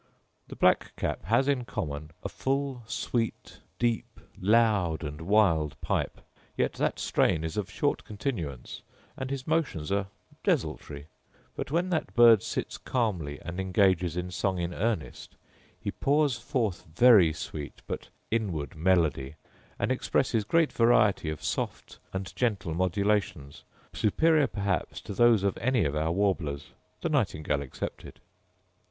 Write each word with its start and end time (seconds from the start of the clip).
The 0.47 0.55
black 0.55 0.95
cap 0.95 1.25
has 1.25 1.47
in 1.47 1.63
common 1.63 2.09
a 2.23 2.27
full, 2.29 2.81
sweet, 2.87 3.59
deep, 3.77 4.19
loud 4.41 5.03
and 5.03 5.21
wild 5.21 5.79
pipe; 5.79 6.21
yet 6.57 6.73
that 6.73 6.97
strain 6.97 7.43
is 7.43 7.55
of 7.55 7.69
short 7.69 8.03
continuance, 8.03 8.81
and 9.15 9.29
his 9.29 9.45
motions 9.45 9.91
are 9.91 10.07
desultory; 10.43 11.05
but 11.55 11.69
when 11.69 11.91
that 11.91 12.15
bird 12.15 12.41
sits 12.41 12.79
calmly 12.79 13.37
and 13.43 13.59
engages 13.59 14.17
in 14.17 14.31
song 14.31 14.57
in 14.57 14.73
earnest, 14.73 15.35
he 15.79 15.91
pours 15.91 16.35
forth 16.39 16.83
very 16.95 17.31
sweet, 17.31 17.83
but 17.85 18.09
inward 18.31 18.75
melody, 18.75 19.35
and 19.77 19.91
expresses 19.91 20.43
great 20.43 20.73
variety 20.73 21.29
of 21.29 21.43
soft 21.43 21.99
and 22.11 22.35
gentle 22.35 22.73
modulations, 22.73 23.61
superior 23.93 24.47
perhaps 24.47 24.99
to 24.99 25.13
those 25.13 25.43
of 25.43 25.59
any 25.59 25.85
of 25.85 25.95
our 25.95 26.11
warblers, 26.11 26.71
the 27.01 27.09
nightingale 27.09 27.61
excepted. 27.61 28.19